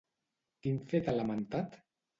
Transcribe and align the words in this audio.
Quin 0.63 0.81
fet 0.95 1.13
ha 1.13 1.17
lamentat? 1.21 1.83